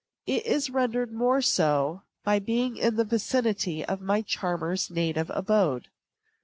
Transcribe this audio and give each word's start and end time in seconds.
It 0.25 0.47
is 0.47 0.71
rendered 0.71 1.11
more 1.11 1.43
so 1.43 2.01
by 2.23 2.39
being 2.39 2.75
in 2.75 2.95
the 2.95 3.03
vicinity 3.03 3.85
of 3.85 4.01
my 4.01 4.23
charmer's 4.23 4.89
native 4.89 5.29
abode. 5.31 5.89